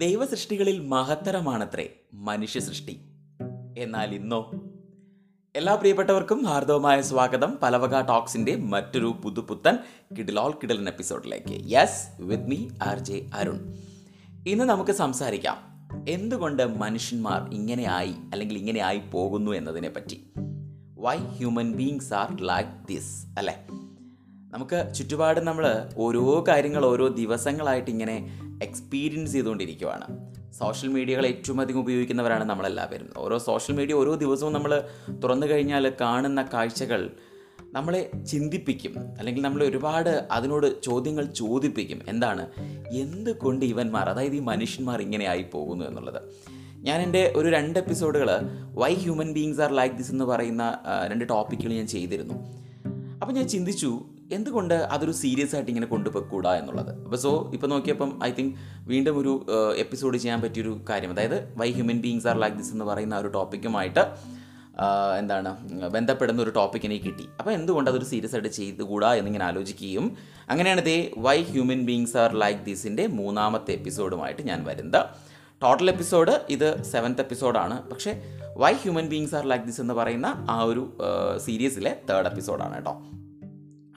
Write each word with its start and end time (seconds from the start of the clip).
ദൈവസൃഷ്ടികളിൽ 0.00 0.80
മഹത്തരമാണത്രേ 0.80 1.88
മനുഷ്യ 2.14 2.60
സൃഷ്ടി 2.60 3.00
എന്നാൽ 3.78 4.14
ഇന്നോ? 4.14 4.50
എല്ലാ 5.56 5.74
പ്രിയപ്പെട്ടവർക്കും 5.74 6.44
ഹാർദവമായ 6.44 7.00
സ്വാഗതം 7.00 7.58
പലവക 7.62 8.00
ടോക്സിന്റെ 8.00 8.56
മറ്റൊരു 8.56 9.16
പുതുപുത്തൻ 9.24 9.78
കിഡിലോൾ 10.18 10.50
കിടലൻ 10.50 10.88
എപ്പിസോഡിലേക്ക്. 10.88 11.70
Yes 11.72 12.22
with 12.22 12.48
me 12.48 12.68
R 12.82 12.98
J 12.98 13.30
Arun. 13.34 13.78
ഇന്ന് 14.46 14.64
നമുക്ക് 14.64 14.90
സംസാരിക്കാം 14.90 15.56
എന്തുകൊണ്ട് 16.08 16.78
മനുഷ്യന്മാർ 16.78 17.54
ആയി 17.84 18.14
അല്ലെങ്കിൽ 18.32 18.58
ഇങ്ങനെ 18.58 18.80
ആയി 18.80 18.98
പോകുന്നു 18.98 19.50
എന്നതിനെ 19.50 19.90
പറ്റി. 19.90 20.30
Why 20.98 21.16
human 21.16 21.72
beings 21.72 22.14
are 22.14 22.42
like 22.42 22.88
this 22.88 23.26
അല്ലേ? 23.38 23.66
നമുക്ക് 24.52 24.94
ചുറ്റുപാട് 24.94 25.40
നമ്മൾ 25.40 25.90
ഓരോ 25.96 26.44
കാര്യങ്ങൾ 26.48 26.86
ഓരോ 26.86 27.08
ദിവസങ്ങളായിട്ട് 27.08 27.90
ഇങ്ങനെ 27.90 28.49
എക്സ്പീരിയൻസ് 28.62 29.32
ചെയ്തുകൊണ്ടിരിക്കുവാണ്. 29.32 30.34
സോഷ്യൽ 30.52 30.90
മീഡിയകൾ 30.90 31.26
ഏറ്റവും 31.26 31.60
അധികം 31.60 31.78
ഉപയോഗിക്കുന്നവരാണ് 31.78 32.44
നമ്മളെല്ലാവരും. 32.44 33.10
ഓരോ 33.16 33.38
സോഷ്യൽ 33.38 33.76
മീഡിയ 33.76 33.94
ഓരോ 33.94 34.14
ദിവസവും 34.14 34.52
നമ്മൾ 34.52 34.82
തുറന്നു 35.24 35.46
കഴിഞ്ഞാൽ 35.46 35.92
കാണുന്ന 36.00 36.48
കാഴ്ചകൾ 36.54 37.10
നമ്മളെ 37.72 38.10
ചിന്തിപ്പിക്കും. 38.26 38.94
അല്ലെങ്കിൽ 39.18 39.42
നമ്മൾ 39.42 39.64
ഒരുപാട് 39.64 40.28
അതിനോട് 40.30 40.82
ചോദ്യങ്ങൾ 40.82 41.24
ചോദിപ്പിക്കും. 41.24 42.00
എന്താണ്? 42.08 42.48
എന്തുകൊണ്ട് 42.90 43.64
ഇവന്മാർ 43.64 44.08
അതായത് 44.08 44.32
ഈ 44.32 44.38
മനുഷ്യന്മാർ 44.38 45.02
ഇങ്ങനെ 45.02 45.24
ആയി 45.24 45.44
പോകുന്നു 45.52 45.84
എന്നുള്ളത്. 45.84 46.22
ഞാൻ 46.74 47.00
എന്റെ 47.00 47.32
ഒരു 47.36 47.48
രണ്ട് 47.48 47.78
എപ്പിസോഡുകൾ 47.78 48.40
why 48.74 48.94
human 48.94 49.32
beings 49.32 49.60
are 49.60 49.72
like 49.72 49.96
this 49.96 50.10
എന്ന് 50.10 50.24
പറയുന്ന 50.24 50.78
രണ്ട് 51.06 51.28
ടോപ്പിക്കുകൾ 51.28 51.72
ഞാൻ 51.72 51.86
ചെയ്തിരുന്നു. 51.86 52.34
അപ്പോൾ 53.22 53.32
ഞാൻ 53.32 53.48
ചിന്തിച്ചു 53.48 54.00
എന്തുകൊണ്ട് 54.32 54.74
അതൊരു 54.74 55.12
സീരിയസ് 55.12 55.54
ആയിട്ട് 55.54 55.70
ഇങ്ങനെ 55.70 55.86
കൊണ്ടുപോയിക്കൂടാ 55.86 56.52
എന്നുള്ളത്? 56.56 56.92
അപ്പോൾ 57.04 57.16
സോ 57.16 57.50
ഇപ്പോൾ 57.54 57.66
നോക്കിയപ്പം 57.66 58.10
ഐ 58.24 58.30
തിങ്ക് 58.38 58.54
വീണ്ടും 58.90 59.18
ഒരു 59.18 59.32
എപ്പിസോഡ് 59.76 60.16
ചെയ്യാൻ 60.16 60.40
പറ്റിയൊരു 60.42 60.80
കാര്യം. 60.90 61.10
അതായത് 61.10 61.38
why 61.56 61.72
human 61.72 62.00
beings 62.00 62.28
are 62.28 62.38
like 62.40 62.56
this 62.56 62.72
എന്ന് 62.72 62.84
പറയുന്ന 62.84 63.18
ഒരു 63.18 63.28
ടോപ്പിക്കുമായിട്ട് 63.28 64.04
എന്താണ് 65.18 65.50
ബന്ധപ്പെടുന്ന 65.94 66.42
ഒരു 66.42 66.50
ടോപ്പിക് 66.50 66.84
എനിക്ക് 66.86 67.04
കിട്ടി. 67.04 67.24
അപ്പോൾ 67.38 67.50
എന്തുകൊണ്ട് 67.50 67.88
അതൊരു 67.90 68.04
സീരിയസ് 68.04 68.34
ആയിട്ട് 68.34 68.48
ചെയ്തുകൂടാ 68.48 69.14
എന്നിങ്ങനെ 69.14 69.44
ആലോചിക്കുകയും 69.44 70.16
അങ്ങനെയാണ് 70.50 70.82
ദേ 70.84 70.96
why 71.26 71.36
human 71.42 71.80
beings 71.86 72.16
are 72.16 72.32
like 72.34 72.60
ദിസിന്റെ 72.68 73.06
മൂന്നാമത്തെ 73.06 73.72
എപ്പിസോഡുമായിട്ട് 73.72 74.42
ഞാൻ 74.42 74.64
വരുന്നത്. 74.64 75.00
ടോട്ടൽ 75.62 75.88
എപ്പിസോഡ് 75.90 76.34
ഇത് 76.50 76.68
സെവൻത്ത് 76.82 77.20
എപ്പിസോഡാണ് 77.20 77.76
പക്ഷേ 77.90 78.12
why 78.56 78.72
human 78.72 79.06
beings 79.08 79.34
are 79.34 79.46
like 79.46 79.64
this 79.64 79.80
എന്ന് 79.80 79.94
പറയുന്ന 79.94 80.28
ആ 80.50 80.62
ഒരു 80.62 80.84
സീരീസിലെ 81.46 81.92
തേർഡ് 82.10 82.26
എപ്പിസോഡാണ് 82.26 82.74
കേട്ടോ. 82.74 82.94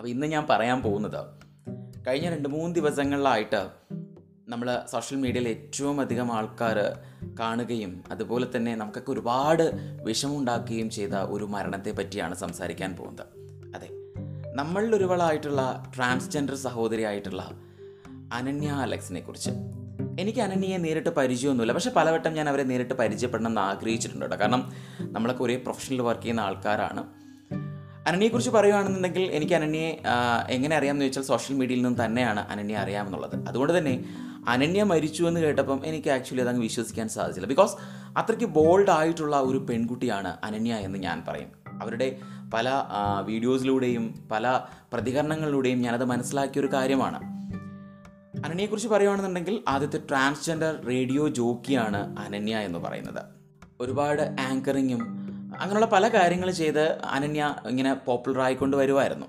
അപ്പോൾ 0.04 0.12
ഇന്ന് 0.12 0.28
ഞാൻ 0.28 0.48
പറയാൻ 0.50 0.82
പോകുന്നത് 0.82 1.26
കഴിഞ്ഞ 2.08 2.30
രണ്ട് 2.30 2.50
മൂന്ന് 2.50 2.76
ദിവസങ്ങളിലായിട്ട് 2.76 3.68
നമ്മൾ 4.48 4.80
സോഷ്യൽ 4.92 5.18
മീഡിയയിൽ 5.18 5.48
ഏറ്റവും 5.48 6.02
അധികം 6.02 6.32
ആൾക്കാർ 6.32 7.00
കാണുകയും 7.40 8.04
അതുപോലെ 8.12 8.48
തന്നെ 8.56 8.76
നമുക്കൊക്കെ 8.76 9.12
ഒരുപാട് 9.12 9.72
വിഷമുണ്ടാക്കുകയും 10.04 10.90
ചെയ്ത 10.90 11.14
ഒരു 11.14 11.44
മരണത്തെ 11.44 11.92
പറ്റിയാണ് 11.92 12.36
സംസാരിക്കാൻ 12.36 12.96
പോകുന്നത്. 12.96 13.26
അതെ 13.76 13.90
നമ്മളിലൊരുവളായിട്ടുള്ള 14.56 15.92
ട്രാൻസ്ജെൻഡർ 15.96 16.56
സഹോദരിയായിട്ടുള്ള 16.56 17.52
അനന്യ 18.34 18.68
അലക്സിനെ 18.68 19.20
കുറിച്ച്. 19.20 19.52
എനിക്ക് 20.20 20.40
അനന്യയെ 20.40 20.78
നേരിട്ട് 20.78 21.10
പരിചയമൊന്നുമില്ല 21.10 21.74
പക്ഷെ 21.74 21.92
പലവട്ടം 21.92 22.34
ഞാൻ 22.34 22.50
അവരെ 22.50 22.64
നേരിട്ട് 22.64 22.94
പരിചയപ്പെടണം 22.94 23.48
എന്ന് 23.48 23.62
ആഗ്രഹിച്ചിട്ടുണ്ട് 23.62 24.26
കേട്ടോ. 24.26 24.42
കാരണം 24.42 24.72
നമ്മളൊക്കെ 25.02 25.44
ഒരേ 25.44 25.56
പ്രൊഫഷനിൽ 25.56 26.02
വർക്ക് 26.02 26.22
ചെയ്യുന്ന 26.22 26.42
ആൾക്കാരാണ്. 26.42 27.23
അനന്യയെക്കുറിച്ച് 28.08 28.52
പറയുകയാണെന്നുണ്ടെങ്കിൽ 28.52 29.22
എനിക്ക് 29.22 29.54
അനന്യയെ 29.54 30.02
എങ്ങനെ 30.50 30.76
അറിയാമെന്ന് 30.76 31.06
ചോദിച്ചാൽ 31.06 31.24
സോഷ്യൽ 31.24 31.58
മീഡിയയിൽ 31.58 31.82
നിന്ന് 31.82 32.06
തന്നെയാണ് 32.06 32.40
അനന്യ 32.40 32.76
അറിയാമെന്നുള്ളത്. 32.76 33.48
അതുകൊണ്ട് 33.48 33.78
തന്നെ 33.78 34.06
അനന്യ 34.48 34.84
മരിച്ചു 34.84 35.24
എന്ന് 35.24 35.40
കേട്ടപ്പം 35.40 35.86
എനിക്ക് 35.86 36.10
ആക്ച്വലി 36.10 36.42
അതങ്ങ് 36.42 36.62
വിശ്വസിക്കാൻ 36.62 37.10
സാധിച്ചില്ല. 37.10 37.48
ബിക്കോസ് 37.48 37.76
അത്രയ്ക്ക് 38.18 38.46
ബോൾഡ് 38.46 38.90
ആയിട്ടുള്ള 38.90 39.40
ഒരു 39.40 39.58
പെൺകുട്ടിയാണ് 39.58 40.38
അനന്യ 40.44 40.74
എന്ന് 40.74 41.00
ഞാൻ 41.00 41.24
പറയും. 41.28 41.48
അവരുടെ 41.82 42.18
പല 42.54 42.70
വീഡിയോസിലൂടെയും 43.26 44.28
പല 44.32 44.60
പ്രതികരണങ്ങളിലൂടെയും 44.94 45.82
ഞാനത് 45.82 46.06
മനസ്സിലാക്കിയ 46.06 46.62
ഒരു 46.62 46.74
കാര്യമാണ്. 46.74 47.20
അനന്യയെക്കുറിച്ച് 48.46 48.90
പറയുകയാണെന്നുണ്ടെങ്കിൽ 48.90 49.64
ആദ്യത്തെ 49.68 50.00
ട്രാൻസ്ജെൻഡർ 50.10 50.86
റേഡിയോ 50.88 51.28
ജോക്കിയാണ് 51.28 52.20
അനന്യ 52.20 52.58
എന്ന് 52.58 52.80
പറയുന്നത്. 52.80 53.24
ഒരുപാട് 53.82 54.36
ആങ്കറിങ്ങും 54.40 55.23
അങ്ങനെയുള്ള 55.64 55.86
പല 55.86 56.08
കാര്യങ്ങൾ 56.08 56.52
ചെയ്ത് 56.52 57.02
അനന്യ 57.02 57.56
ഇങ്ങനെ 57.68 57.94
പോപ്പുലർ 57.94 58.42
ആയിക്കൊണ്ട് 58.42 58.78
വരുമായിരുന്നു 58.78 59.26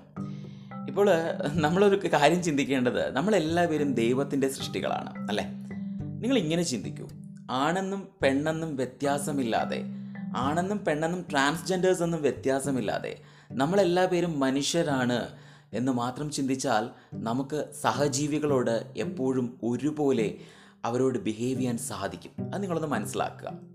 ഇപ്പോൾ 0.87 1.07
നമ്മളൊരു 1.53 2.07
കാര്യം 2.07 2.43
ചിന്തിക്കേണ്ടത് 2.43 3.13
നമ്മളെല്ലാവരും 3.13 3.93
ദൈവത്തിന്റെ 3.93 4.49
സൃഷ്ടികളാണ് 4.49 5.29
അല്ലേ? 5.29 5.43
നിങ്ങൾ 6.21 6.37
ഇങ്ങനെ 6.37 6.63
ചിന്തിക്കൂ. 6.63 7.07
ആണെന്നും 7.51 8.07
പെണ്ണെന്നും 8.21 8.75
വ്യത്യാസമില്ലാതെ 8.75 9.83
ആണെന്നും 10.37 10.85
പെണ്ണെന്നും 10.85 11.25
ട്രാൻസ്ജെൻഡേഴ്സ് 11.31 12.03
എന്നും 12.03 12.21
വ്യത്യാസമില്ലാതെ 12.21 13.19
നമ്മളെല്ലാവരും 13.51 14.39
മനുഷ്യരാണ് 14.39 15.27
എന്ന് 15.73 15.91
മാത്രം 15.91 16.31
ചിന്തിച്ചാൽ 16.31 16.89
നമുക്ക് 17.13 17.65
സഹജീവികളോട് 17.81 18.93
എപ്പോഴും 18.97 19.59
ഒരുപോലെ 19.63 20.37
അവരോട് 20.85 21.17
ബിഹേവ് 21.17 21.59
ചെയ്യാൻ 21.59 21.77
സാധിക്കും. 21.77 22.53
അത് 22.53 22.61
നിങ്ങളൊന്ന് 22.61 22.87
മനസ്സിലാക്കുക. 22.87 23.74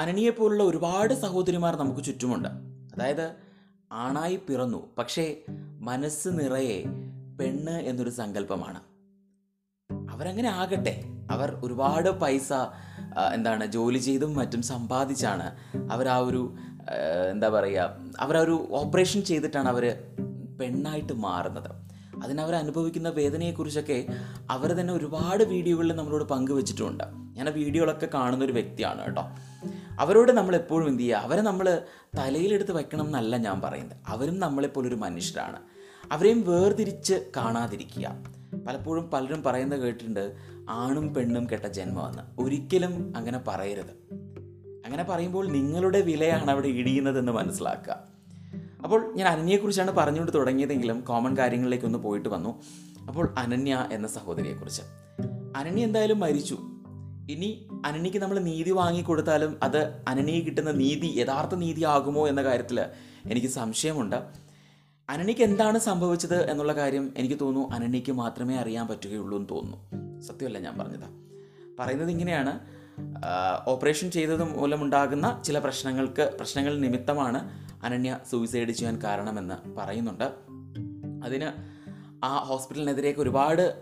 അനനിയെ 0.00 0.30
പോലുള്ള 0.30 0.62
ഒരുപാട് 0.62 1.12
സഹോദരിമാർ 1.14 1.76
നമുക്ക് 1.76 2.02
ചുറ്റുമുണ്ട്. 2.04 2.48
അതായത് 2.94 3.26
ആണായി 3.92 4.36
പിറന്നു 4.36 4.80
പക്ഷേ 4.98 5.24
മനസ്സ് 5.88 6.28
നിറയെ 6.28 6.76
പെണ്ണ് 7.38 7.76
എന്നൊരു 7.90 8.10
സങ്കല്പമാണ്. 8.10 8.80
അവരങ്ങനെ 10.10 10.48
ആകട്ടെ. 10.60 10.94
അവർ 11.30 11.48
ഒരുപാട് 11.64 12.10
പൈസ 12.22 12.52
എന്താണ് 13.34 13.64
ജോലി 13.66 13.98
ചെയ്തും 13.98 14.34
മറ്റും 14.34 14.62
സമ്പാദിച്ചാണ് 14.62 15.46
അവർ 15.92 16.08
ആ 16.08 16.18
ഒരു 16.28 16.42
എന്താ 17.32 17.48
പറയുക 17.48 17.96
അവർ 18.24 18.36
ആ 18.36 18.44
ഒരു 18.46 18.56
ഓപ്പറേഷൻ 18.80 19.20
ചെയ്തിട്ടാണ് 19.30 19.68
അവർ 19.68 19.84
പെണ്ണായിട്ട് 20.60 21.14
മാറുന്നത്. 21.26 21.70
അതിനവർ 22.22 22.54
അനുഭവിക്കുന്ന 22.54 23.08
വേദനയെക്കുറിച്ചൊക്കെ 23.08 23.98
അവർ 24.50 24.70
തന്നെ 24.78 24.92
ഒരുപാട് 24.92 25.42
വീഡിയോകളിൽ 25.44 25.92
നമ്മളോട് 25.96 26.24
പങ്കുവച്ചിട്ടുമുണ്ട്. 26.24 27.04
ഞാൻ 27.36 27.48
ആ 27.48 27.52
വീഡിയോകളൊക്കെ 27.60 28.08
കാണുന്ന 28.14 28.44
ഒരു 28.44 28.52
വ്യക്തിയാണ് 28.52 29.00
കേട്ടോ. 29.04 29.24
അവരോട് 29.98 30.32
നമ്മൾ 30.32 30.56
എപ്പോഴും 30.56 30.88
എന്ത് 30.88 31.02
ചെയ്യുക? 31.02 31.16
അവരെ 31.16 31.40
നമ്മൾ 31.40 31.82
തലയിലെടുത്ത് 32.18 32.72
വയ്ക്കണം 32.72 33.06
എന്നല്ല 33.06 33.36
ഞാൻ 33.36 33.60
പറയുന്നത്. 33.60 33.96
അവരും 34.06 34.40
നമ്മളെപ്പോലൊരു 34.40 34.94
മനുഷ്യരാണ്. 34.94 35.56
അവരെയും 36.12 36.44
വേർതിരിച്ച് 36.46 37.30
കാണാതിരിക്കുക. 37.36 38.24
പലപ്പോഴും 38.68 39.10
പലരും 39.10 39.42
പറയുന്നത് 39.42 39.80
കേട്ടിട്ടുണ്ട് 39.80 40.36
ആണും 40.68 41.14
പെണ്ണും 41.14 41.46
കെട്ട 41.52 41.66
ജന്മമെന്ന്. 41.66 42.40
ഒരിക്കലും 42.40 43.12
അങ്ങനെ 43.16 43.40
പറയരുത്. 43.48 44.14
അങ്ങനെ 44.86 45.04
പറയുമ്പോൾ 45.04 45.48
നിങ്ങളുടെ 45.48 46.00
വിലയാണ് 46.00 46.50
അവിടെ 46.50 46.68
ഇടിയുന്നതെന്ന് 46.68 47.32
മനസ്സിലാക്കുക. 47.32 47.96
അപ്പോൾ 48.84 49.14
ഞാൻ 49.14 49.28
അനന്യയെക്കുറിച്ചാണ് 49.28 49.90
പറഞ്ഞുകൊണ്ട് 49.90 50.34
തുടങ്ങിയതെങ്കിലും 50.34 51.00
കോമൺ 51.00 51.36
കാര്യങ്ങളിലേക്കൊന്ന് 51.36 51.98
പോയിട്ട് 51.98 52.28
വന്നു. 52.28 52.62
അപ്പോൾ 53.08 53.34
അനന്യ 53.38 53.88
എന്ന 53.92 54.08
സഹോദരിയെക്കുറിച്ച്. 54.08 54.82
അനന്യ 55.56 55.82
എന്തായാലും 55.82 56.20
മരിച്ചു. 56.20 56.58
ഇനി 57.28 57.68
അനനിക്ക് 57.86 58.18
നമ്മൾ 58.18 58.38
നീതി 58.38 58.70
വാങ്ങിക്കൊടുത്താലും 58.70 59.58
അത് 59.62 60.02
അനനിക്ക് 60.08 60.46
കിട്ടുന്ന 60.46 60.70
നീതി 60.70 61.06
യഥാർത്ഥ 61.06 61.54
നീതി 61.54 61.84
ആകുമോ 61.84 62.28
എന്ന 62.28 62.42
കാര്യത്തിൽ 62.42 62.80
എനിക്ക് 63.26 63.46
സംശയമുണ്ട്. 63.46 64.16
അനനിക്ക് 65.10 65.40
എന്താണ് 65.40 65.78
സംഭവിച്ചത് 65.78 66.50
എന്നുള്ള 66.50 66.72
കാര്യം 66.72 67.12
എനിക്ക് 67.16 67.40
തോന്നുന്നു 67.40 67.68
അനനിക്ക് 67.68 68.12
മാത്രമേ 68.12 68.56
അറിയാൻ 68.56 68.88
പറ്റുകയുള്ളൂ 68.88 69.38
എന്ന് 69.38 69.48
തോന്നുന്നു. 69.48 70.20
സത്യമല്ല 70.20 70.58
ഞാൻ 70.58 70.78
പറഞ്ഞത്. 70.78 71.08
പറയുന്നത് 71.78 72.10
ഇങ്ങനെയാണ്. 72.10 72.60
ഓപ്പറേഷൻ 73.66 74.10
ചെയ്തത് 74.10 74.58
മൂലമുണ്ടാകുന്ന 74.58 75.42
ചില 75.44 75.58
പ്രശ്നങ്ങൾക്ക് 75.58 76.32
പ്രശ്നങ്ങൾ 76.36 76.78
നിമിത്തമാണ് 76.78 77.50
അനന്യ 77.84 78.18
സൂയിസൈഡ് 78.30 78.68
ചെയ്യാൻ 78.68 79.02
കാരണമെന്ന് 79.02 79.76
പറയുന്നുണ്ട്. 79.76 80.32
അതിന് 81.26 81.77
ആ 82.24 82.38
ഹോസ്പിറ്റലിനെതിരെയൊക്കെ 82.38 83.22
ഒരുപാട് 83.22 83.80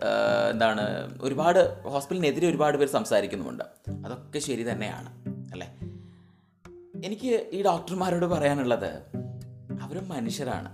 എന്താണ് 0.51 1.19
ഒരുപാട് 1.21 1.83
ഹോസ്പിറ്റലിനെതിരെ 1.83 2.49
ഒരുപാട് 2.49 2.79
പേര് 2.79 2.91
സംസാരിക്കുന്നുമുണ്ട്. 2.91 3.65
അതൊക്കെ 4.07 4.39
ശരി 4.39 4.71
തന്നെയാണ് 4.71 5.09
അല്ലേ? 5.53 5.79
എനിക്ക് 7.05 7.47
ഈ 7.53 7.65
ഡോക്ടർമാരോട് 7.65 8.27
പറയാനുള്ളത് 8.27 8.91
അവരും 9.81 10.09
മനുഷ്യരാണ്. 10.09 10.73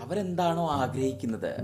അവരെന്താണോ 0.00 0.70
ആഗ്രഹിക്കുന്നത് 0.70 1.54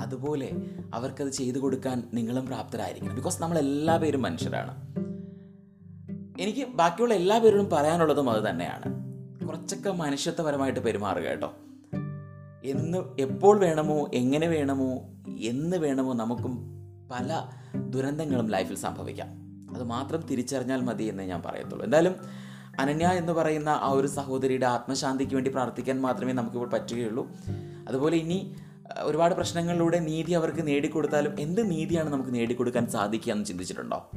അതുപോലെ 0.00 0.52
അവർക്കത് 0.94 1.28
ചെയ്തു 1.28 1.58
കൊടുക്കാൻ 1.58 2.08
നിങ്ങളും 2.14 2.46
പ്രാപ്തരായിരിക്കണം. 2.46 3.14
ബിക്കോസ് 3.14 3.42
നമ്മൾ 3.42 3.58
എല്ലാ 3.58 3.96
പേരും 3.96 4.22
മനുഷ്യരാണ്. 4.22 4.94
എനിക്ക് 6.40 6.66
ബാക്കിയുള്ള 6.66 7.14
എല്ലാ 7.14 7.38
പേരോടും 7.38 7.70
പറയാനുള്ളതും 7.70 8.30
അത് 8.30 8.50
തന്നെയാണ്. 8.50 8.98
കുറച്ചൊക്കെ 9.46 9.90
മനുഷ്യത്വപരമായിട്ട് 9.90 10.80
പെരുമാറുക 10.80 11.22
കേട്ടോ. 11.22 11.54
എന്ന് 12.68 12.98
എപ്പോൾ 13.20 13.58
വേണമോ 13.58 14.10
എങ്ങനെ 14.14 14.46
വേണമോ 14.46 15.10
എന്ന് 15.40 15.76
വേണമോ 15.76 16.12
നമുക്കും 16.14 16.58
പല 17.10 17.42
ദുരന്തങ്ങളും 17.90 18.48
ലൈഫിൽ 18.48 18.76
സംഭവിക്കാം. 18.76 19.28
അത് 19.74 19.82
മാത്രം 19.82 20.20
തിരിച്ചറിഞ്ഞാൽ 20.30 20.80
മതി 20.80 21.04
എന്ന് 21.04 21.22
ഞാൻ 21.22 21.42
പറയത്തുള്ളൂ. 21.46 21.84
എന്തായാലും 21.84 22.14
അനന്യ 22.80 23.06
എന്ന് 23.06 23.32
പറയുന്ന 23.32 23.68
ആ 23.68 23.90
ഒരു 23.90 24.06
സഹോദരിയുടെ 24.06 24.66
ആത്മശാന്തിക്ക് 24.66 25.34
വേണ്ടി 25.34 25.50
പ്രാർത്ഥിക്കാൻ 25.50 26.00
മാത്രമേ 26.00 26.32
നമുക്കിപ്പോൾ 26.32 26.68
പറ്റുകയുള്ളൂ. 26.68 27.28
അതുപോലെ 27.88 28.16
ഇനി 28.16 28.54
ഒരുപാട് 29.00 29.34
പ്രശ്നങ്ങളിലൂടെ 29.34 29.98
നീതി 29.98 30.32
അവർക്ക് 30.32 30.66
നേടിക്കൊടുത്താലും 30.66 31.40
എന്ത് 31.40 31.70
നീതിയാണ് 31.70 32.10
നമുക്ക് 32.10 32.34
നേടിക്കൊടുക്കാൻ 32.34 32.86
സാധിക്കുക 32.86 33.32
എന്ന് 33.32 33.44
ചിന്തിച്ചിട്ടുണ്ടോ? 33.44 34.10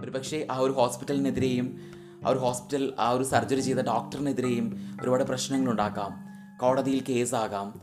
ഒരു 0.00 0.10
പക്ഷേ 0.10 0.46
ആ 0.50 0.58
ഒരു 0.58 0.72
ഹോസ്പിറ്റലിനെതിരെയും 0.72 1.78
ആ 2.26 2.30
ഒരു 2.30 2.38
ഹോസ്പിറ്റൽ 2.38 2.92
ആ 2.98 3.10
ഒരു 3.10 3.24
സർജറി 3.24 3.60
ചെയ്ത 3.60 3.76
ഡോക്ടറിനെതിരെയും 3.76 4.96
ഒരുപാട് 5.02 5.24
പ്രശ്നങ്ങളുണ്ടാക്കാം. 5.24 6.29
കോടതിയിൽ 6.60 7.04
കേസാകാം. 7.08 7.80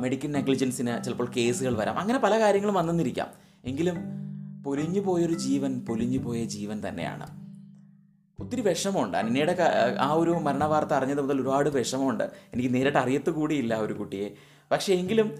മെഡിക്കൽ 0.00 0.30
നെഗ്ലിജൻസിന് 0.32 1.04
ചിലപ്പോൾ 1.04 1.28
കേസുകൾ 1.36 1.76
വരാം. 1.76 1.98
അങ്ങനെ 1.98 2.18
പല 2.18 2.40
കാര്യങ്ങളും 2.40 2.74
വന്നെന്നിരിക്കാം 2.74 3.28
എങ്കിലും 3.64 3.96
പൊലിഞ്ഞു 4.64 5.00
പോയൊരു 5.00 5.34
ജീവൻ 5.34 5.80
പൊലിഞ്ഞു 5.88 6.18
പോയ 6.18 6.44
ജീവൻ 6.44 6.88
തന്നെയാണ്. 6.88 7.26
ഒത്തിരി 8.42 8.60
വിഷമമുണ്ട്. 8.60 9.18
അനന്യയുടെ 9.18 9.56
ആ 10.00 10.12
ഒരു 10.12 10.30
മരണവാർത്ത 10.30 10.90
അറിഞ്ഞത് 10.90 11.20
മുതൽ 11.20 11.40
ഒരുപാട് 11.40 11.68
വിഷമമുണ്ട്. 11.68 12.24
എനിക്ക് 12.24 12.74
നേരിട്ട് 12.74 12.98
അറിയത്ത് 12.98 13.30
കൂടിയില്ല 13.30 13.74
ഒരു 13.80 13.92
കുട്ടിയെ. 13.92 14.30
പക്ഷേ 14.70 14.94
എങ്കിലും 14.94 15.32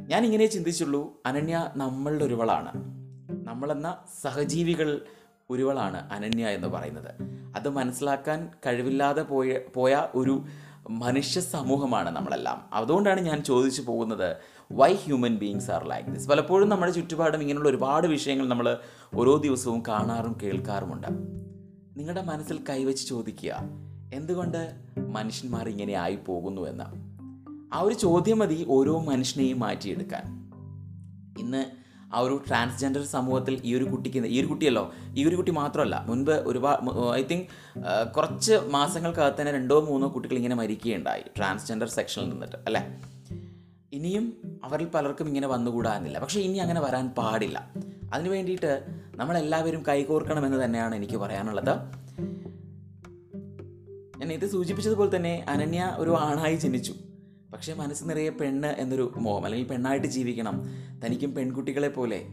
ഞാൻ 0.00 0.24
ഇങ്ങനെ 0.24 0.46
ചിന്തിച്ചുള്ളൂ 0.46 1.22
അനന്യ 1.26 1.70
നമ്മളുടെ 1.76 2.24
ഒരുവളാണ്. 2.24 2.72
നമ്മളെന്ന 3.48 3.96
സഹജീവികൾ 4.22 5.00
ഒരുവളാണ് 5.50 6.12
അനന്യ 6.12 6.46
എന്ന് 6.46 6.68
പറയുന്നത്. 6.68 7.10
അത് 7.56 7.68
മനസ്സിലാക്കാൻ 7.68 8.50
കഴിവില്ലാതെ 8.66 9.22
പോയ 9.22 9.58
പോയ 9.74 10.06
ഒരു 10.14 10.44
മനുഷ്യ 10.90 11.40
സമൂഹമാണ് 11.40 12.10
നമ്മളെല്ലാം. 12.10 12.64
അതുകൊണ്ടാണ് 12.72 13.20
ഞാൻ 13.20 13.44
ചോദിച്ചു 13.44 13.82
പോകുന്നത് 13.82 14.36
why 14.72 14.94
human 14.94 15.36
beings 15.36 15.70
are 15.70 15.88
like 15.88 16.08
this 16.08 16.28
പലപ്പോഴും 16.28 16.68
നമ്മുടെ 16.68 16.92
ചുറ്റുപാടും 16.92 17.40
ഇങ്ങനെയുള്ള 17.40 17.68
ഒരുപാട് 17.68 18.06
വിഷയങ്ങൾ 18.06 18.48
നമ്മൾ 18.48 18.78
ഓരോ 19.14 19.36
ദിവസവും 19.36 19.82
കാണാറും 19.88 20.38
കേൾക്കാറുമുണ്ട്. 20.42 21.06
നിങ്ങളുടെ 21.98 22.22
മനസ്സിൽ 22.22 22.60
കൈവച്ച് 22.70 23.08
ചോദിക്കുക 23.08 23.56
എന്തുകൊണ്ട് 24.14 24.74
മനുഷ്യന്മാർ 25.08 25.68
ഇങ്ങനെ 25.68 25.92
ആയി 25.92 26.16
പോകുന്നു 26.16 26.68
എന്ന്? 26.68 26.84
ആ 27.74 27.80
ഒരു 27.80 27.94
ചോദ്യം 27.94 28.38
മതി 28.38 28.66
ഓരോ 28.68 29.00
മനുഷ്യനെയും 29.00 29.60
മാറ്റിയെടുക്കാൻ. 29.60 30.50
ഇന്ന് 31.38 31.83
ആ 32.14 32.18
ഒരു 32.18 32.42
ട്രാൻസ്ജെൻഡർ 32.48 33.04
സമൂഹത്തിൽ 33.04 33.60
ഈ 33.64 33.74
ഒരു 33.74 33.84
കുട്ടിക്ക് 33.84 34.18
ഈ 34.18 34.40
ഒരു 34.40 34.46
കുട്ടിയല്ലോ 34.46 34.92
ഈ 35.16 35.28
ഒരു 35.28 35.36
കുട്ടി 35.36 35.52
മാത്രമല്ല 35.52 36.04
മുൻപ് 36.08 36.30
ഒരുപാട് 36.30 37.10
ഐ 37.14 37.22
തിങ്ക് 37.22 37.46
കുറച്ച് 38.16 38.52
മാസങ്ങൾക്കകത്ത് 38.52 39.40
തന്നെ 39.40 39.52
രണ്ടോ 39.52 39.80
മൂന്നോ 39.80 40.08
കുട്ടികൾ 40.14 40.34
ഇങ്ങനെ 40.34 40.56
മരിക്കുകയുണ്ടായി 40.56 41.22
ട്രാൻസ്ജെൻഡർ 41.36 41.88
സെക്ഷനിൽ 41.88 42.30
നിന്നിട്ട് 42.30 42.56
അല്ലേ? 42.66 42.82
ഇനിയും 43.92 44.60
അവരിൽ 44.64 44.86
പലർക്കും 44.86 45.26
ഇങ്ങനെ 45.26 45.48
വന്നുകൂടാനില്ല. 45.48 46.18
പക്ഷേ 46.18 46.40
ഇനി 46.40 46.58
അങ്ങനെ 46.58 46.80
വരാൻ 46.80 47.08
പാടില്ല. 47.08 47.70
അതിനു 48.12 48.30
വേണ്ടിയിട്ട് 48.30 48.84
നമ്മളെല്ലാവരും 49.16 49.82
കൈകോർക്കണമെന്ന് 49.88 50.64
തന്നെയാണ് 50.64 50.94
എനിക്ക് 50.94 51.16
പറയാനുള്ളത്. 51.16 51.74
ഞാൻ 54.18 54.32
ഇത് 54.32 54.46
സൂചിപ്പിച്ചതുപോലെ 54.50 55.16
തന്നെ 55.16 55.44
അനന്യ 55.48 55.94
ഒരു 55.98 56.16
ആണായി 56.16 56.56
ജനിച്ചു. 56.56 56.94
പക്ഷേ 57.54 57.74
മനസ്സ് 57.74 58.10
നിറയെ 58.10 58.30
പെണ്ണ് 58.30 58.68
എന്നൊരു 58.68 59.12
മോഹം 59.16 59.44
അല്ലെങ്കിൽ 59.44 59.68
പെണ്ണായിട്ട് 59.68 60.06
ജീവിക്കണം 60.06 60.68
തനിക്കും 61.04 61.34
പെൺകുട്ടികളെ 61.34 61.88
പോലെ 61.88 62.26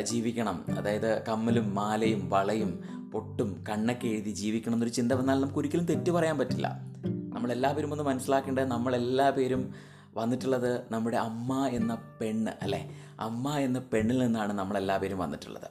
ജീവിക്കണം. 0.00 0.78
അതായത് 0.78 1.22
കമ്മലും 1.26 1.74
മാലയും 1.74 2.30
വളയും 2.30 2.80
പൊട്ടും 3.12 3.64
കണ്ണൊക്കെ 3.68 4.06
എഴുതി 4.08 4.30
ജീവിക്കണം 4.30 4.74
എന്നൊരു 4.74 4.92
ചിന്ത 4.92 5.12
വന്നാൽ 5.12 5.34
നമുക്ക് 5.34 5.58
ഒരിക്കലും 5.58 5.84
തെറ്റ് 5.84 6.10
പറയാൻ 6.10 6.38
പറ്റില്ല. 6.38 6.80
നമ്മളെല്ലാവരും 7.06 7.92
ഒന്ന് 7.92 8.04
മനസ്സിലാക്കേണ്ടത് 8.04 8.64
നമ്മളെല്ലാ 8.64 9.30
പേരും 9.30 9.74
വന്നിട്ടുള്ളത് 10.14 10.82
നമ്മുടെ 10.90 11.16
അമ്മ 11.16 11.66
എന്ന 11.66 11.98
പെണ്ണ് 12.20 12.52
അല്ലേ? 12.62 12.90
അമ്മ 13.20 13.56
എന്ന 13.56 13.78
പെണ്ണിൽ 13.78 14.18
നിന്നാണ് 14.18 14.52
നമ്മളെല്ലാവരും 14.52 15.18
വന്നിട്ടുള്ളത്. 15.18 15.70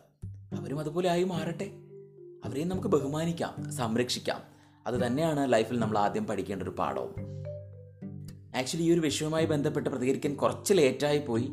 അവരും 0.56 0.80
അതുപോലെ 0.80 1.10
ആയി 1.10 1.24
മാറട്ടെ. 1.24 1.72
അവരെയും 2.46 2.68
നമുക്ക് 2.68 2.88
ബഹുമാനിക്കാം 2.88 3.72
സംരക്ഷിക്കാം. 3.72 4.42
അത് 4.88 5.08
തന്നെയാണ് 5.08 5.54
ലൈഫിൽ 5.54 5.80
നമ്മൾ 5.80 5.98
ആദ്യം 5.98 6.28
പഠിക്കേണ്ട 6.28 6.64
ഒരു 6.64 6.76
പാഠവും. 6.80 7.41
ആക്ച്വലി 8.62 8.86
ഈ 8.86 8.94
ഒരു 8.94 9.00
വിഷയവുമായി 9.00 9.46
ബന്ധപ്പെട്ട് 9.46 9.90
പ്രതികരിക്കാൻ 9.90 10.36
കുറച്ച് 10.36 10.74
ലേറ്റായി 10.74 11.20
പോയി. 11.20 11.52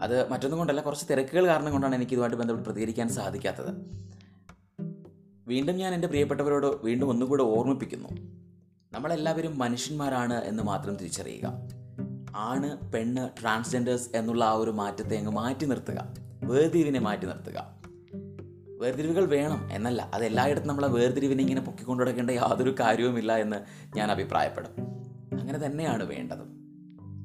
അത് 0.00 0.30
മറ്റൊന്നും 0.30 0.58
കൊണ്ടല്ല 0.58 0.80
കുറച്ച് 0.80 1.06
തിരക്കുകൾ 1.10 1.46
കാരണം 1.46 1.72
കൊണ്ടാണ് 1.72 1.94
എനിക്ക് 1.94 2.12
ഇതുമായിട്ട് 2.12 2.36
ബന്ധപ്പെട്ട് 2.36 2.68
പ്രതികരിക്കാൻ 2.68 3.08
സാധിക്കാത്തത്. 3.08 3.74
വീണ്ടും 5.48 5.76
ഞാൻ 5.76 5.94
എന്റെ 5.94 6.08
പ്രിയപ്പെട്ടവരോട് 6.08 6.66
വീണ്ടും 6.84 7.08
ഒന്നുകൂടെ 7.08 7.42
ഓർമ്മിപ്പിക്കുന്നു. 7.42 8.08
നമ്മളെല്ലാവരും 8.92 9.58
മനുഷ്യന്മാരാണ് 9.58 10.44
എന്ന് 10.44 10.62
മാത്രം 10.62 10.96
തിരിച്ചറിയുക. 10.96 11.52
ആണ് 12.36 12.92
പെണ്ണ് 12.92 13.42
ട്രാൻസ്ജെൻഡേഴ്സ് 13.42 14.08
എന്നുള്ള 14.14 14.44
ആ 14.44 14.52
ഒരു 14.52 14.70
മാറ്റത്തെ 14.70 15.16
അങ്ങ് 15.16 15.32
മാറ്റി 15.32 15.64
നിർത്തുക. 15.64 16.14
വേർതിരിവിനെ 16.42 16.98
മാറ്റി 16.98 17.26
നിർത്തുക. 17.26 17.78
വേർതിരിവുകൾ 18.80 19.26
വേണം 19.26 19.68
എന്നല്ല 19.72 20.10
അത് 20.14 20.24
എല്ലായിടത്തും 20.24 20.68
നമ്മളെ 20.68 20.88
വേർതിരിവിനെ 20.88 21.40
ഇങ്ങനെ 21.40 21.60
പൊക്കിക്കൊണ്ടു 21.60 22.02
നടക്കേണ്ട 22.02 22.30
യാതൊരു 22.30 22.74
കാര്യവുമില്ല 22.80 23.36
എന്ന് 23.36 23.56
ഞാൻ 23.96 24.10
അഭിപ്രായപ്പെടും. 24.10 24.97
അങ്ങനെ 25.40 25.66
തന്നെയാണ് 25.66 26.04
വേണ്ടത്. 26.04 26.58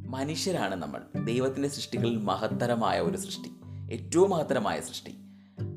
മനുഷ്യരാണ് 0.09 0.75
നമ്മൾ. 0.75 1.23
ദൈവത്തിന്റെ 1.23 1.69
സൃഷ്ടികളിൽ 1.69 2.17
മഹത്തരമായ 2.17 3.01
ഒരു 3.01 3.17
സൃഷ്ടി. 3.17 3.49
ഏറ്റവും 3.93 4.29
മഹത്തരമായ 4.29 4.79
സൃഷ്ടി. 4.79 5.15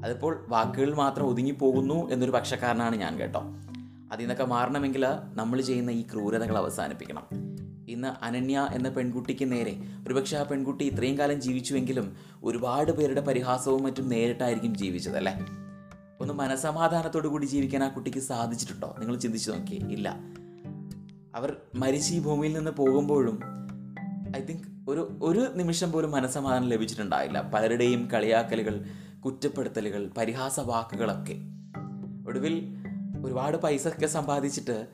അതിപ്പോൾ 0.04 0.46
വാക്കുകളിൽ 0.48 0.94
മാത്രം 0.94 1.26
ഒതുങ്ങിപ്പോകുന്നു 1.26 2.10
എന്നൊരു 2.10 2.30
പക്ഷക്കാരനാണ് 2.30 2.96
ഞാൻ 2.96 3.20
കേട്ടോ. 3.20 3.40
അതിൽ 4.12 4.20
നിന്നൊക്കെ 4.20 4.44
മാറണമെങ്കിൽ 4.44 5.06
നമ്മൾ 5.34 5.60
ചെയ്യുന്ന 5.60 5.90
ഈ 5.90 6.02
ക്രൂരതകൾ 6.02 6.56
അവസാനിപ്പിക്കണം. 6.56 7.22
ഇന്ന് 7.88 8.24
അനന്യ 8.24 8.68
എന്ന 8.72 8.88
പെൺകുട്ടിക്ക് 8.88 9.52
നേരെ 9.52 9.76
ഒരുപക്ഷെ 10.08 10.36
ആ 10.36 10.42
പെൺകുട്ടി 10.42 10.84
ഇത്രയും 10.84 11.18
കാലം 11.18 11.40
ജീവിച്ചുവെങ്കിലും 11.40 12.16
ഒരുപാട് 12.44 12.92
പേരുടെ 12.92 13.20
പരിഹാസവും 13.20 13.82
മറ്റും 13.82 14.08
നേരിട്ടായിരിക്കും 14.08 14.76
ജീവിച്ചത് 14.76 15.16
അല്ലേ? 15.16 15.34
ഒന്ന് 16.20 16.34
മനസമാധാനത്തോടു 16.34 17.28
കൂടി 17.28 17.46
ജീവിക്കാൻ 17.46 17.84
ആ 17.84 17.88
കുട്ടിക്ക് 17.88 18.18
സാധിച്ചിട്ടുണ്ടോ? 18.18 18.94
നിങ്ങൾ 18.98 19.16
ചിന്തിച്ചു 19.16 19.50
നോക്കിയേ. 19.50 19.88
ഇല്ല. 19.88 20.16
അവർ 21.36 21.56
മരിച്ച് 21.74 22.14
ഈ 22.14 22.18
ഭൂമിയിൽ 22.20 22.52
നിന്ന് 22.52 22.70
പോകുമ്പോഴും 22.70 23.40
ഐ 24.36 24.40
തിങ്ക് 24.40 24.62
ഒരു 24.88 25.18
ഒരു 25.22 25.52
നിമിഷം 25.54 25.92
പോലും 25.92 26.10
മനസ്സമാധാനം 26.10 26.68
ലഭിച്ചിട്ടുണ്ടായില്ല. 26.68 27.40
പലരുടെയും 27.54 28.10
കളിയാക്കലുകൾ 28.10 28.84
കുറ്റപ്പെടുത്തലുകൾ 29.24 30.10
പരിഹാസ 30.16 30.60
വാക്കുകളൊക്കെ 30.60 31.36
ഒടുവിൽ 32.28 32.76
ഒരുപാട് 33.26 33.56
പൈസ 33.56 33.88
ഒക്കെ 33.88 34.06
സമ്പാദിച്ചിട്ട് 34.06 34.86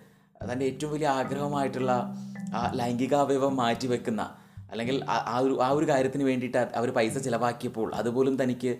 തന്റെ 0.52 0.66
ഏറ്റവും 0.66 0.92
വലിയ 0.92 1.08
ആഗ്രഹമായിട്ടുള്ള 1.08 2.14
ആ 2.54 2.72
ലൈംഗികാവയവം 2.74 3.56
മാറ്റിവെക്കുന്ന 3.56 4.22
അല്ലെങ്കിൽ 4.70 5.04
ആ 5.08 5.38
ഒരു 5.38 5.62
ആ 5.62 5.68
ഒരു 5.68 5.88
കാര്യത്തിന് 5.88 6.24
വേണ്ടിയിട്ട് 6.24 6.58
അവർ 6.58 6.90
പൈസ 6.90 7.18
ചിലവാക്കിയപ്പോൾ 7.18 7.94
അതുപോലും 7.94 8.42
തനിക്ക് 8.42 8.76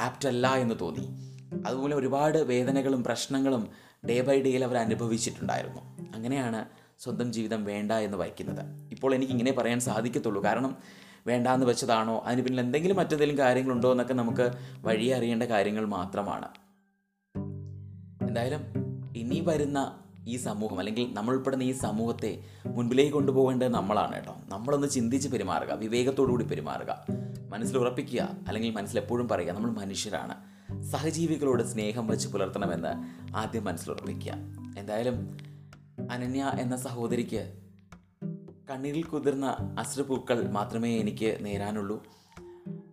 ആപ്റ്റല്ല 0.00 0.54
എന്ന് 0.54 0.74
തോന്നി. 0.80 1.30
അതുപോലെ 1.66 1.96
ഒരുപാട് 1.96 2.38
വേദനകളും 2.38 3.04
പ്രശ്നങ്ങളും 3.04 3.68
ഡേ 4.08 4.20
ബൈ 4.20 4.42
ഡേയിൽ 4.42 4.64
അവർ 4.64 4.76
അനുഭവിച്ചിട്ടുണ്ടായിരുന്നു. 4.78 5.80
അങ്ങനെയാണ് 6.14 6.64
സ്വന്തം 6.98 7.32
ജീവിതം 7.32 7.64
വേണ്ട 7.64 7.92
എന്ന് 7.92 8.16
വയ്ക്കുന്നത്. 8.16 8.90
ഇപ്പോൾ 8.90 9.14
എനിക്ക് 9.14 9.32
ഇങ്ങനെ 9.32 9.52
പറയാൻ 9.52 9.80
സാധിക്കത്തുള്ളൂ. 9.80 10.44
കാരണം 10.44 10.76
വേണ്ട 11.26 11.48
എന്ന് 11.48 11.66
വെച്ചതാണോ? 11.66 12.22
അതിന് 12.26 12.42
പിന്നിൽ 12.42 12.60
എന്തെങ്കിലും 12.60 12.96
മറ്റെന്തെങ്കിലും 12.96 13.44
കാര്യങ്ങളുണ്ടോ 13.44 13.92
എന്നൊക്കെ 13.92 14.14
നമുക്ക് 14.14 14.50
വഴി 14.78 15.06
അറിയേണ്ട 15.06 15.42
കാര്യങ്ങൾ 15.42 15.86
മാത്രമാണ്. 15.86 16.48
എന്തായാലും 18.28 18.60
ഇനി 19.16 19.40
വരുന്ന 19.40 19.98
ഈ 20.28 20.36
സമൂഹം 20.36 20.78
അല്ലെങ്കിൽ 20.78 21.14
നമ്മൾ 21.14 21.34
ഉൾപ്പെടുന്ന 21.34 21.62
ഈ 21.62 21.72
സമൂഹത്തെ 21.72 22.44
മുൻപിലേക്ക് 22.66 23.12
കൊണ്ടുപോകേണ്ടത് 23.12 23.68
നമ്മളാണ് 23.68 24.14
കേട്ടോ. 24.14 24.36
നമ്മളൊന്ന് 24.48 24.88
ചിന്തിച്ച് 24.88 25.28
പെരുമാറുക 25.28 25.72
വിവേകത്തോടു 25.72 26.30
കൂടി 26.30 26.44
പെരുമാറുക 26.44 27.06
മനസ്സിൽ 27.48 27.78
ഉറപ്പിക്കുക 27.78 28.30
അല്ലെങ്കിൽ 28.48 28.70
മനസ്സിലെപ്പോഴും 28.70 29.28
പറയുക 29.28 29.52
നമ്മൾ 29.52 29.70
മനുഷ്യരാണ്. 29.70 30.34
സഹജീവികളോട് 30.82 31.62
സ്നേഹം 31.62 32.06
വെച്ച് 32.06 32.28
പുലർത്തണമെന്ന് 32.28 32.92
ആദ്യം 33.36 33.64
മനസ്സിലുറപ്പിക്കുക. 33.64 34.32
എന്തായാലും 34.78 35.36
അനന്യ 36.10 36.52
എന്ന 36.60 36.76
സഹോദരിക്ക് 36.76 37.52
കണ്ണീരിൽ 38.70 39.02
കുതിർന്ന 39.02 39.76
അശ്രുപൂക്കൾ 39.78 40.50
മാത്രമേ 40.50 40.96
എനിക്ക് 40.96 41.38
നേരാനുള്ളൂ. 41.40 42.06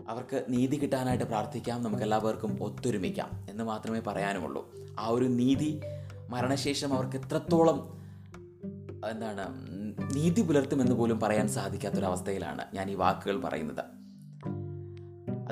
അവർക്ക് 0.09 0.45
നീതി 0.49 0.77
കിട്ടാനായിട്ട് 0.77 1.25
പ്രാർത്ഥിക്കാം. 1.25 1.83
നമുക്ക് 1.83 2.03
എല്ലാവർക്കും 2.03 2.63
ഒത്തൊരുമിക്കാം 2.63 3.45
എന്ന് 3.49 3.63
മാത്രമേ 3.63 3.99
പറയാനുമുള്ളൂ. 3.99 4.71
ആ 4.99 5.07
ഒരു 5.07 5.25
നീതി 5.25 5.81
മരണശേഷം 6.29 6.93
അവർക്ക് 6.93 7.17
എത്രത്തോളം 7.17 7.97
എന്താണ് 9.11 9.67
നീതി 10.15 10.41
പുലർത്തുമെന്ന് 10.41 10.95
പോലും 10.95 11.19
പറയാൻ 11.19 11.47
സാധിക്കാത്തൊരവസ്ഥയിലാണ് 11.47 12.65
ഞാൻ 12.73 12.91
ഈ 12.91 12.93
വാക്കുകൾ 12.93 13.39
പറയുന്നത്. 13.39 13.96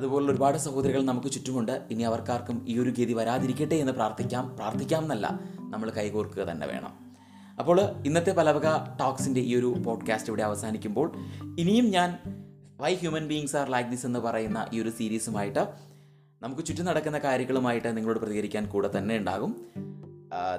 അതുപോലുള്ള 0.06 0.32
ഒരുപാട് 0.32 0.58
സഹോദരികൾ 0.58 1.02
നമുക്ക് 1.04 1.30
ചുറ്റുമുണ്ട്. 1.36 1.76
ഇനി 1.92 2.04
അവർക്കാർക്കും 2.04 2.66
ഈ 2.70 2.80
ഒരു 2.80 2.90
ഗതി 2.98 3.14
വരാതിരിക്കട്ടെ 3.14 3.76
എന്ന് 3.76 3.94
പ്രാർത്ഥിക്കാം. 4.00 4.56
പ്രാർത്ഥിക്കാം 4.58 5.02
എന്നല്ല 5.06 5.28
നമ്മൾ 5.74 5.88
കൈകോർക്കുക 5.98 6.44
തന്നെ 6.52 6.68
വേണം. 6.68 6.94
അപ്പോൾ 7.60 7.78
ഇന്നത്തെ 8.08 8.32
പലവക 8.32 8.68
ടോക്സിന്റെ 9.02 9.42
ഈ 9.42 9.56
ഒരു 9.60 9.70
പോഡ്കാസ്റ്റ് 9.86 10.30
ഇവിടെ 10.30 10.44
അവസാനിക്കുമ്പോൾ 10.44 11.08
ഇനിയും 11.60 11.88
ഞാൻ 11.92 12.18
why 12.82 12.96
human 12.96 13.28
beings 13.28 13.56
are 13.56 13.68
like 13.70 13.90
this 13.90 14.06
എന്ന് 14.06 14.20
പറയുന്ന 14.20 14.66
ഈ 14.74 14.82
ഒരു 14.82 14.90
സീരീസുമായിട്ട് 14.90 15.64
നമുക്ക് 16.44 16.64
ചുറ്റും 16.68 16.86
നടക്കുന്ന 16.86 17.18
കാര്യങ്ങളുമായിട്ട് 17.18 17.90
നിങ്ങളോട് 17.98 18.20
പ്രതികരിക്കാൻ 18.20 18.70
കൂടെ 18.70 18.90
തന്നെ 18.98 19.18
ഉണ്ടാകും. 19.18 19.52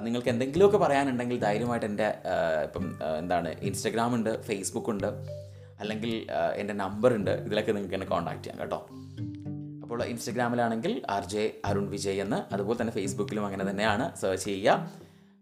നിങ്ങൾക്ക് 0.03 0.29
എന്തെങ്കിലുമൊക്കെ 0.29 0.77
പറയാനുണ്ടെങ്കിൽ 0.77 1.39
ധൈര്യമായിട്ട് 1.39 1.85
എന്റെ 1.85 2.07
ഇപ്പം 2.63 2.85
എന്താണ് 3.17 3.49
ഇൻസ്റ്റഗ്രാം 3.61 4.15
ഉണ്ട് 4.15 4.31
ഫേസ്ബുക്ക് 4.41 4.89
ഉണ്ട് 4.89 5.09
അല്ലെങ്കിൽ 5.79 6.11
എന്റെ 6.55 6.73
നമ്പർ 6.73 7.13
ഉണ്ട് 7.15 7.31
ഇതിലൊക്കെ 7.31 7.71
നിങ്ങൾക്ക് 7.71 7.93
എന്നെ 7.93 8.07
കോൺടാക്ട് 8.07 8.43
ചെയ്യാം 8.43 8.59
കേട്ടോ. 8.59 8.79
അപ്പോൾ 9.87 10.03
ഇൻസ്റ്റഗ്രാമിലാണെങ്കിൽ 10.03 11.01
ആർ 11.09 11.25
ജെ 11.25 11.55
അരുൺ 11.65 11.89
വിജയ് 11.89 12.21
എന്ന് 12.21 12.53
അതുപോലെ 12.53 12.81
തന്നെ 12.81 12.93
ഫേസ്ബുക്കിലും 12.93 13.45
അങ്ങനെ 13.45 13.69
തന്നെയാണ് 13.69 14.15
സെർച്ച് 14.15 14.45
ചെയ്യുക 14.45 14.91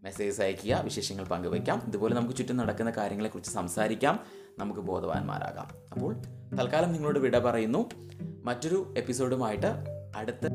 മെസ്സേജ് 0.03 0.41
അയക്കുക 0.41 0.81
വിശേഷങ്ങൾ 0.83 1.23
പങ്കുവയ്ക്കാം. 1.23 1.83
ഇതുപോലെ 1.87 2.15
നമുക്ക് 2.15 2.35
ചുറ്റും 2.35 2.57
നടക്കുന്ന 2.57 2.91
കാര്യങ്ങളെക്കുറിച്ച് 2.91 3.53
സംസാരിക്കാം 3.53 4.19
നമുക്ക് 4.59 4.79
ബോധവാന്മാരാകാം. 4.79 5.67
അപ്പോൾ 5.91 6.15
തൽക്കാലം 6.55 6.91
നിങ്ങളോട് 6.91 7.19
വിട 7.19 7.39
പറയുന്നു. 7.39 7.89
മറ്റൊരു 8.43 8.93
എപ്പിസോഡുമായിട്ട് 8.97 9.71
അടുത്ത 10.15 10.47